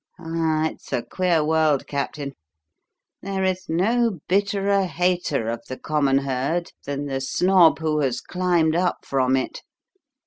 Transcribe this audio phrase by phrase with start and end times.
[0.17, 2.33] Ah, it's a queer world, Captain.
[3.21, 8.75] There is no bitterer hater of the 'common herd' than the snob who has climbed
[8.75, 9.61] up from it!